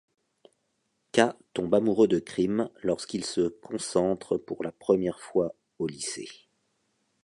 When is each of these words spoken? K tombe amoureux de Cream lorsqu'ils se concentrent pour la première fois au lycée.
K 1.11 1.27
tombe 1.53 1.75
amoureux 1.75 2.07
de 2.07 2.17
Cream 2.17 2.71
lorsqu'ils 2.81 3.23
se 3.23 3.49
concentrent 3.49 4.35
pour 4.43 4.63
la 4.63 4.71
première 4.71 5.19
fois 5.19 5.53
au 5.77 5.85
lycée. 5.85 6.47